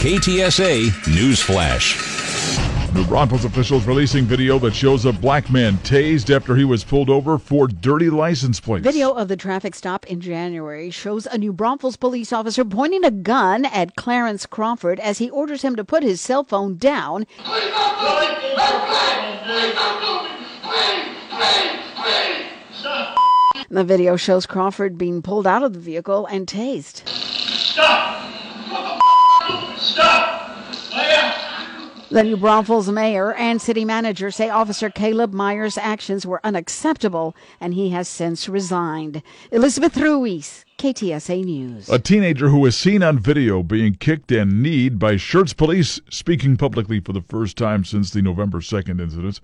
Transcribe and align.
KTSA 0.00 1.14
News 1.14 1.42
Flash. 1.42 1.94
New 2.94 3.04
Braunfels 3.04 3.44
officials 3.44 3.84
releasing 3.84 4.24
video 4.24 4.58
that 4.58 4.74
shows 4.74 5.04
a 5.04 5.12
black 5.12 5.50
man 5.50 5.76
tased 5.78 6.34
after 6.34 6.56
he 6.56 6.64
was 6.64 6.82
pulled 6.82 7.10
over 7.10 7.36
for 7.36 7.68
dirty 7.68 8.08
license 8.08 8.58
plates. 8.60 8.82
Video 8.82 9.12
of 9.12 9.28
the 9.28 9.36
traffic 9.36 9.74
stop 9.74 10.06
in 10.06 10.22
January 10.22 10.90
shows 10.90 11.26
a 11.26 11.36
New 11.36 11.52
Braunfels 11.52 11.98
police 11.98 12.32
officer 12.32 12.64
pointing 12.64 13.04
a 13.04 13.10
gun 13.10 13.66
at 13.66 13.94
Clarence 13.94 14.46
Crawford 14.46 14.98
as 15.00 15.18
he 15.18 15.28
orders 15.28 15.60
him 15.60 15.76
to 15.76 15.84
put 15.84 16.02
his 16.02 16.18
cell 16.18 16.44
phone 16.44 16.78
down. 16.78 17.26
The 23.68 23.84
video 23.84 24.16
shows 24.16 24.46
Crawford 24.46 24.96
being 24.96 25.20
pulled 25.20 25.46
out 25.46 25.62
of 25.62 25.74
the 25.74 25.78
vehicle 25.78 26.24
and 26.24 26.46
tased. 26.46 27.06
Stop! 27.06 28.19
The 32.12 32.24
New 32.24 32.36
Braunfels 32.36 32.90
mayor 32.90 33.32
and 33.34 33.62
city 33.62 33.84
manager 33.84 34.32
say 34.32 34.50
Officer 34.50 34.90
Caleb 34.90 35.32
Myers' 35.32 35.78
actions 35.78 36.26
were 36.26 36.40
unacceptable 36.42 37.36
and 37.60 37.72
he 37.72 37.90
has 37.90 38.08
since 38.08 38.48
resigned. 38.48 39.22
Elizabeth 39.52 39.96
Ruiz, 39.96 40.64
KTSA 40.76 41.44
News. 41.44 41.88
A 41.88 42.00
teenager 42.00 42.48
who 42.48 42.58
was 42.58 42.76
seen 42.76 43.04
on 43.04 43.20
video 43.20 43.62
being 43.62 43.94
kicked 43.94 44.32
and 44.32 44.60
kneed 44.60 44.98
by 44.98 45.14
Schertz 45.14 45.56
police 45.56 46.00
speaking 46.10 46.56
publicly 46.56 46.98
for 46.98 47.12
the 47.12 47.22
first 47.22 47.56
time 47.56 47.84
since 47.84 48.10
the 48.10 48.22
November 48.22 48.58
2nd 48.58 49.00
incident. 49.00 49.40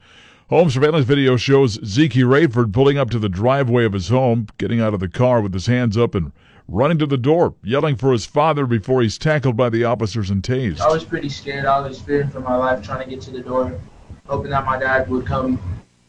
Home 0.48 0.69
surveillance 0.69 1.06
video 1.06 1.36
shows 1.36 1.78
Zeke 1.84 2.14
Rayford 2.14 2.73
pulling 2.73 2.98
up 2.98 3.11
to 3.11 3.20
the 3.20 3.28
driveway 3.28 3.84
of 3.84 3.92
his 3.92 4.09
home, 4.09 4.48
getting 4.59 4.80
out 4.80 4.92
of 4.92 4.98
the 4.98 5.09
car 5.09 5.41
with 5.41 5.52
his 5.55 5.66
hands 5.66 5.97
up 5.97 6.16
and 6.16 6.33
running 6.69 6.98
to 6.98 7.06
the 7.06 7.16
door, 7.16 7.55
yelling 7.62 7.97
for 7.97 8.12
his 8.12 8.27
father 8.27 8.66
before 8.66 9.02
he's 9.02 9.19
tackled 9.19 9.56
by 9.56 9.69
the 9.69 9.84
officers 9.84 10.30
and 10.30 10.43
tased. 10.43 10.80
I 10.80 10.89
was 10.89 11.05
pretty 11.05 11.29
scared. 11.29 11.65
I 11.66 11.80
was 11.80 12.01
fearing 12.01 12.29
for 12.29 12.41
my 12.41 12.56
life 12.56 12.84
trying 12.84 13.05
to 13.05 13.11
get 13.11 13.23
to 13.23 13.30
the 13.30 13.41
door, 13.41 13.78
hoping 14.27 14.50
that 14.50 14.64
my 14.64 14.78
dad 14.78 15.09
would 15.09 15.27
come, 15.27 15.61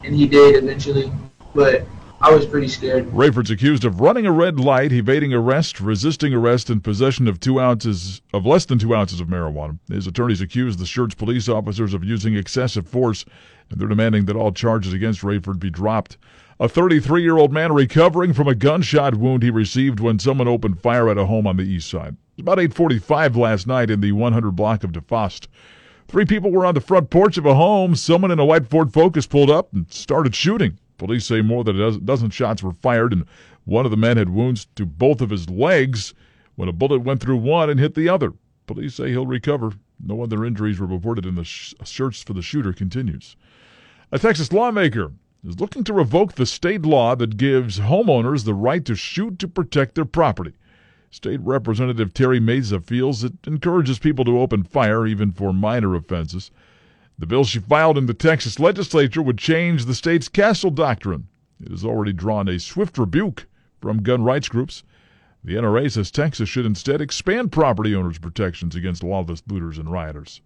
and 0.04 0.16
he 0.16 0.28
did 0.28 0.64
eventually. 0.64 1.12
But 1.54 1.86
I 2.20 2.32
was 2.32 2.46
pretty 2.46 2.68
scared. 2.68 3.06
Rayford's 3.08 3.52
accused 3.52 3.86
of 3.86 4.02
running 4.02 4.26
a 4.26 4.32
red 4.32 4.60
light, 4.60 4.92
evading 4.92 5.34
arrest, 5.34 5.80
resisting 5.80 6.34
arrest, 6.34 6.70
and 6.70 6.84
possession 6.84 7.28
of 7.28 7.40
two 7.40 7.60
ounces 7.60 8.22
of 8.34 8.46
less 8.46 8.66
than 8.66 8.80
two 8.80 8.96
ounces 8.96 9.22
of 9.22 9.28
marijuana. 9.28 9.78
His 9.88 10.08
attorneys 10.08 10.42
accuse 10.42 10.78
the 10.78 10.86
Schertz 10.86 11.16
police 11.16 11.48
officers 11.48 11.94
of 11.94 12.04
using 12.04 12.36
excessive 12.36 12.88
force 12.88 13.24
and 13.70 13.80
they're 13.80 13.88
demanding 13.88 14.26
that 14.26 14.36
all 14.36 14.52
charges 14.52 14.94
against 14.94 15.22
Rayford 15.22 15.60
be 15.60 15.70
dropped. 15.70 16.18
A 16.60 16.68
33 16.68 17.22
year 17.22 17.38
old 17.38 17.54
man 17.54 17.72
recovering 17.72 18.34
from 18.34 18.48
a 18.48 18.56
gunshot 18.56 19.14
wound 19.14 19.44
he 19.44 19.52
received 19.52 20.00
when 20.00 20.18
someone 20.18 20.48
opened 20.48 20.80
fire 20.80 21.08
at 21.08 21.18
a 21.18 21.28
home 21.28 21.46
on 21.46 21.58
the 21.58 21.64
east 21.64 21.88
side. 21.88 22.16
It 22.36 22.38
was 22.38 22.42
about 22.42 22.58
8:45 22.58 23.36
last 23.36 23.68
night 23.68 23.92
in 23.92 24.02
the 24.02 24.14
100 24.14 24.56
block 24.56 24.84
of 24.84 24.92
DeFost. 24.92 25.48
Three 26.08 26.26
people 26.26 26.50
were 26.50 26.66
on 26.66 26.74
the 26.74 26.82
front 26.82 27.12
porch 27.12 27.38
of 27.38 27.46
a 27.46 27.54
home. 27.54 27.96
Someone 27.96 28.32
in 28.32 28.40
a 28.40 28.46
white 28.46 28.66
Ford 28.66 28.92
Focus 28.92 29.28
pulled 29.28 29.52
up 29.52 29.72
and 29.72 29.86
started 29.94 30.34
shooting. 30.34 30.80
Police 30.98 31.28
say 31.28 31.42
more 31.42 31.64
than 31.64 31.80
a 31.80 32.00
dozen 32.00 32.32
shots 32.32 32.64
were 32.64 32.74
fired, 32.74 33.14
and 33.14 33.26
one 33.66 33.86
of 33.86 33.92
the 33.92 33.98
men 33.98 34.18
had 34.18 34.30
wounds 34.30 34.66
to 34.78 34.88
both 34.88 35.22
of 35.22 35.30
his 35.30 35.52
legs 35.52 36.16
when 36.56 36.68
a 36.68 36.74
bullet 36.74 37.04
went 37.04 37.22
through 37.22 37.38
one 37.38 37.70
and 37.70 37.80
hit 37.80 37.94
the 37.94 38.10
other. 38.10 38.34
Police 38.66 38.96
say 38.96 39.10
he'll 39.12 39.28
recover. 39.28 39.74
No 40.04 40.24
other 40.24 40.44
injuries 40.44 40.80
were 40.80 40.88
reported, 40.88 41.28
and 41.28 41.38
the 41.38 41.46
search 41.46 42.24
for 42.24 42.34
the 42.34 42.42
shooter 42.42 42.74
continues. 42.74 43.36
A 44.12 44.18
Texas 44.18 44.52
lawmaker 44.52 45.12
is 45.46 45.60
looking 45.60 45.84
to 45.84 45.94
revoke 45.94 46.34
the 46.34 46.46
state 46.46 46.84
law 46.84 47.16
that 47.16 47.38
gives 47.38 47.80
homeowners 47.80 48.46
the 48.46 48.54
right 48.54 48.84
to 48.86 48.96
shoot 48.96 49.38
to 49.40 49.48
protect 49.48 49.96
their 49.96 50.06
property. 50.06 50.54
State 51.10 51.40
Representative 51.42 52.14
Terry 52.14 52.40
Meza 52.40 52.84
feels 52.84 53.24
it 53.24 53.34
encourages 53.46 54.00
people 54.00 54.26
to 54.26 54.40
open 54.40 54.64
fire 54.64 55.08
even 55.08 55.32
for 55.32 55.54
minor 55.54 55.96
offenses. 55.96 56.52
The 57.18 57.26
bill 57.26 57.44
she 57.44 57.60
filed 57.60 57.98
in 57.98 58.06
the 58.06 58.14
Texas 58.14 58.60
legislature 58.60 59.22
would 59.22 59.38
change 59.38 59.86
the 59.86 59.96
state's 59.96 60.28
castle 60.28 60.70
doctrine. 60.70 61.28
It 61.60 61.72
has 61.72 61.84
already 61.84 62.14
drawn 62.14 62.48
a 62.48 62.60
swift 62.60 62.98
rebuke 62.98 63.48
from 63.82 64.04
gun 64.04 64.24
rights 64.24 64.50
groups. 64.50 64.84
The 65.44 65.56
NRA 65.56 65.90
says 65.92 66.12
Texas 66.12 66.50
should 66.50 66.66
instead 66.66 67.00
expand 67.00 67.52
property 67.52 67.96
owners' 67.96 68.20
protections 68.20 68.76
against 68.76 69.04
lawless 69.04 69.42
looters 69.48 69.78
and 69.78 69.90
rioters. 69.90 70.42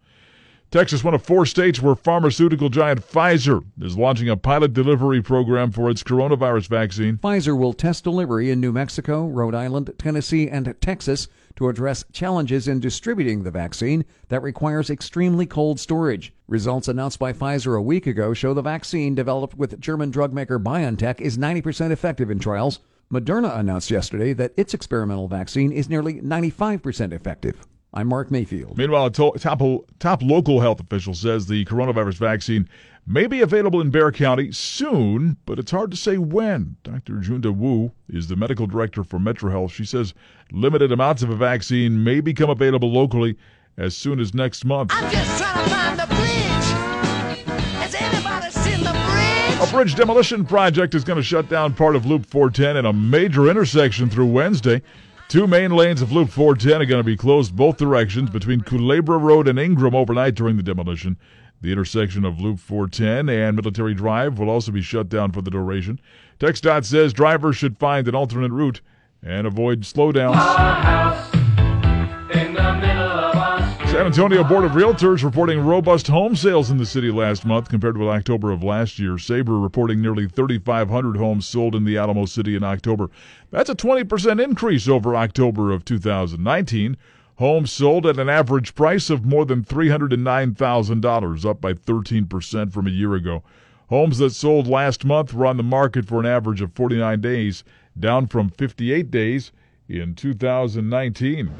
Texas, 0.72 1.04
one 1.04 1.14
of 1.14 1.22
four 1.22 1.46
states 1.46 1.82
where 1.82 1.96
pharmaceutical 1.96 2.70
giant 2.70 3.02
Pfizer 3.02 3.62
is 3.82 3.98
launching 3.98 4.30
a 4.30 4.38
pilot 4.38 4.72
delivery 4.72 5.22
program 5.22 5.70
for 5.70 5.90
its 5.90 6.02
coronavirus 6.02 6.70
vaccine. 6.70 7.18
Pfizer 7.18 7.60
will 7.60 7.74
test 7.74 8.06
delivery 8.06 8.50
in 8.50 8.62
New 8.62 8.72
Mexico, 8.72 9.28
Rhode 9.28 9.54
Island, 9.54 9.94
Tennessee, 9.98 10.48
and 10.48 10.74
Texas 10.80 11.28
to 11.58 11.68
address 11.68 12.06
challenges 12.14 12.70
in 12.70 12.80
distributing 12.80 13.44
the 13.44 13.52
vaccine 13.52 14.06
that 14.30 14.42
requires 14.42 14.90
extremely 14.90 15.46
cold 15.46 15.78
storage. 15.78 16.34
Results 16.48 16.88
announced 16.88 17.20
by 17.20 17.34
Pfizer 17.34 17.78
a 17.78 17.82
week 17.82 18.08
ago 18.08 18.34
show 18.34 18.54
the 18.54 18.62
vaccine 18.62 19.14
developed 19.14 19.58
with 19.58 19.78
German 19.82 20.10
drug 20.10 20.32
maker 20.32 20.58
BioNTech 20.58 21.20
is 21.20 21.38
90% 21.38 21.92
effective 21.92 22.32
in 22.32 22.40
trials. 22.40 22.80
Moderna 23.12 23.58
announced 23.58 23.92
yesterday 23.92 24.32
that 24.32 24.54
its 24.56 24.74
experimental 24.74 25.28
vaccine 25.28 25.74
is 25.74 25.90
nearly 25.90 26.22
95% 26.22 27.12
effective. 27.12 27.68
I'm 27.94 28.08
Mark 28.08 28.32
Mayfield. 28.32 28.78
Meanwhile, 28.78 29.08
a 29.08 29.12
top, 29.12 29.38
top 30.00 30.22
local 30.22 30.62
health 30.62 30.80
official 30.80 31.14
says 31.14 31.48
the 31.48 31.66
coronavirus 31.66 32.16
vaccine 32.16 32.70
may 33.06 33.28
be 33.28 33.42
available 33.42 33.82
in 33.82 33.90
Bexar 33.90 34.14
County 34.14 34.52
soon, 34.54 35.36
but 35.46 35.60
it's 35.60 35.72
hard 35.72 35.92
to 35.92 35.98
say 35.98 36.18
when. 36.18 36.78
Dr. 36.84 37.16
Junda 37.16 37.54
Woo 37.54 37.92
is 38.08 38.30
the 38.30 38.38
medical 38.38 38.66
director 38.66 39.04
for 39.04 39.20
Metro 39.20 39.52
Health. 39.52 39.74
She 39.74 39.84
says 39.84 40.14
limited 40.54 40.94
amounts 40.94 41.22
of 41.22 41.30
a 41.32 41.36
vaccine 41.36 42.02
may 42.02 42.22
become 42.22 42.50
available 42.50 42.90
locally 42.90 43.38
as 43.78 43.96
soon 43.96 44.22
as 44.22 44.34
next 44.34 44.64
month. 44.64 44.92
I'm 44.94 45.12
just 45.12 45.42
trying 45.42 45.64
to 45.66 45.70
find 45.70 46.00
the 46.00 46.08
bridge. 46.08 47.48
Has 47.76 47.94
anybody 47.94 48.52
seen 48.52 48.86
the 48.86 48.92
bridge? 48.92 49.70
A 49.70 49.72
bridge 49.72 49.96
demolition 49.96 50.46
project 50.46 50.96
is 50.96 51.04
going 51.04 51.18
to 51.18 51.24
shut 51.24 51.50
down 51.50 51.74
part 51.74 51.98
of 51.98 52.06
Loop 52.06 52.26
410 52.26 52.78
in 52.78 52.86
a 52.86 52.94
major 52.94 53.50
intersection 53.50 54.10
through 54.10 54.28
Wednesday. 54.28 54.82
Two 55.32 55.48
main 55.48 55.72
lanes 55.72 56.02
of 56.02 56.12
Loop 56.12 56.30
410 56.30 56.82
are 56.82 56.86
going 56.86 57.00
to 57.00 57.06
be 57.06 57.16
closed 57.16 57.56
both 57.56 57.78
directions 57.78 58.30
between 58.30 58.60
Culebra 58.60 59.18
Road 59.18 59.48
and 59.48 59.58
Ingram 59.58 59.96
overnight 59.96 60.36
during 60.36 60.58
the 60.58 60.62
demolition. 60.62 61.18
The 61.62 61.72
intersection 61.72 62.26
of 62.26 62.42
Loop 62.42 62.60
410 62.60 63.30
and 63.30 63.56
Military 63.56 63.94
Drive 63.94 64.38
will 64.38 64.50
also 64.50 64.74
be 64.74 64.82
shut 64.82 65.08
down 65.08 65.32
for 65.32 65.42
the 65.42 65.50
duration. 65.50 66.02
TxDOT 66.42 66.84
says 66.84 67.14
drivers 67.14 67.56
should 67.56 67.78
find 67.78 68.10
an 68.10 68.16
alternate 68.16 68.52
route 68.52 68.82
and 69.24 69.48
avoid 69.48 69.84
slowdowns. 69.84 71.41
San 73.92 74.06
Antonio 74.06 74.42
Board 74.42 74.64
of 74.64 74.72
Realtors 74.72 75.22
reporting 75.22 75.60
robust 75.60 76.08
home 76.08 76.34
sales 76.34 76.72
in 76.72 76.78
the 76.78 76.86
city 76.86 77.12
last 77.12 77.46
month 77.46 77.68
compared 77.68 77.98
with 77.98 78.08
October 78.08 78.50
of 78.50 78.64
last 78.64 78.98
year. 79.00 79.18
SABOR 79.18 79.60
reporting 79.60 80.02
nearly 80.02 80.30
3,500 80.30 81.18
homes 81.18 81.46
sold 81.46 81.76
in 81.76 81.84
the 81.84 81.98
Alamo 81.98 82.26
City 82.26 82.56
in 82.56 82.64
October. 82.64 83.10
That's 83.50 83.70
a 83.70 83.76
20% 83.76 84.42
increase 84.42 84.88
over 84.88 85.14
October 85.14 85.72
of 85.72 85.84
2019. 85.84 86.96
Homes 87.36 87.70
sold 87.70 88.06
at 88.06 88.18
an 88.18 88.30
average 88.30 88.76
price 88.76 89.10
of 89.10 89.26
more 89.26 89.44
than 89.44 89.62
$309,000, 89.62 91.46
up 91.46 91.60
by 91.60 91.74
13% 91.74 92.72
from 92.72 92.88
a 92.88 92.92
year 92.92 93.14
ago. 93.14 93.44
Homes 93.90 94.20
that 94.20 94.30
sold 94.30 94.68
last 94.68 95.04
month 95.04 95.34
were 95.34 95.46
on 95.46 95.58
the 95.58 95.64
market 95.64 96.06
for 96.06 96.22
an 96.22 96.26
average 96.26 96.62
of 96.62 96.72
49 96.72 97.20
days, 97.20 97.66
down 98.00 98.28
from 98.28 98.52
58 98.52 99.12
days 99.12 99.52
in 99.90 100.16
2019. 100.16 101.52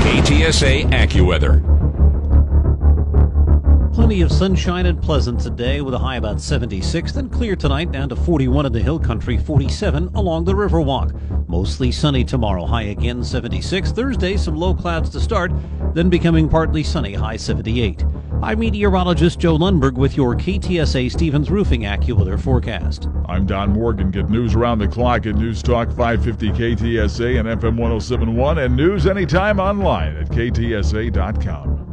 KTSA 0.00 0.90
AccuWeather. 0.90 1.62
Plenty 3.92 4.22
of 4.22 4.32
sunshine 4.32 4.86
and 4.86 5.00
pleasant 5.00 5.38
today 5.40 5.82
with 5.82 5.92
a 5.92 5.98
high 5.98 6.16
about 6.16 6.40
76, 6.40 7.12
then 7.12 7.28
clear 7.28 7.54
tonight 7.54 7.92
down 7.92 8.08
to 8.08 8.16
41 8.16 8.66
in 8.66 8.72
the 8.72 8.80
hill 8.80 8.98
country, 8.98 9.36
47 9.36 10.10
along 10.14 10.44
the 10.44 10.54
Riverwalk. 10.54 11.48
Mostly 11.48 11.92
sunny 11.92 12.24
tomorrow, 12.24 12.64
high 12.64 12.84
again 12.84 13.22
76. 13.22 13.92
Thursday, 13.92 14.36
some 14.38 14.56
low 14.56 14.74
clouds 14.74 15.10
to 15.10 15.20
start, 15.20 15.52
then 15.92 16.08
becoming 16.08 16.48
partly 16.48 16.82
sunny, 16.82 17.12
high 17.12 17.36
78. 17.36 18.02
I'm 18.42 18.60
meteorologist 18.60 19.38
Joe 19.38 19.58
Lundberg 19.58 19.94
with 19.94 20.16
your 20.16 20.34
KTSA 20.34 21.12
Stevens 21.12 21.50
Roofing 21.50 21.82
AccuWeather 21.82 22.40
forecast. 22.40 23.06
I'm 23.28 23.44
Don 23.44 23.70
Morgan. 23.74 24.10
Get 24.10 24.30
news 24.30 24.54
around 24.54 24.78
the 24.78 24.88
clock 24.88 25.26
at 25.26 25.34
News 25.34 25.62
Talk 25.62 25.88
550 25.88 26.48
KTSA 26.52 27.38
and 27.38 27.48
FM 27.60 27.76
1071 27.76 28.58
and 28.58 28.74
news 28.74 29.06
anytime 29.06 29.60
online 29.60 30.16
at 30.16 30.28
ktsa.com. 30.28 31.89